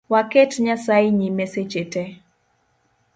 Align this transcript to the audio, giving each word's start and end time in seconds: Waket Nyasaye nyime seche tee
Waket 0.13 0.51
Nyasaye 0.65 1.07
nyime 1.17 1.45
seche 1.53 1.83
tee 1.93 2.11